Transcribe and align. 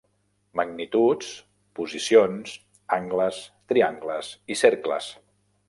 Magnituds, 0.59 1.27
posicions, 1.81 2.55
angles, 2.99 3.39
triangles 3.73 4.33
i 4.55 4.61
cercles. 4.67 5.15